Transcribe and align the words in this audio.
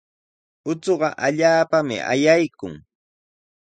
Uchuqa 0.71 1.09
allaapami 1.25 1.95
ayaykun. 2.11 2.73